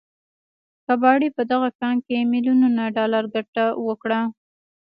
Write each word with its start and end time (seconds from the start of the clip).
کباړي 0.85 1.29
په 1.37 1.43
دغه 1.51 1.69
کان 1.79 1.95
کې 2.05 2.27
ميليونونه 2.31 2.83
ډالر 2.97 3.23
ګټه 3.35 3.65
وكړه. 3.87 4.21